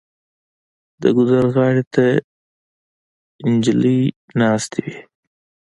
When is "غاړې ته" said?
1.55-2.05